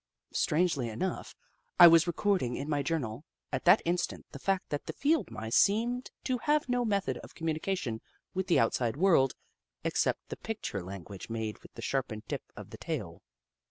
[0.33, 1.35] Strangely enough,
[1.79, 5.55] I was recording in my journal at that instant the fact that the Field Mice
[5.55, 8.01] seemed to have no method of commun ication
[8.33, 9.35] with the outside world,
[9.83, 13.21] except the pic ture language made with the sharpened tip of the tail.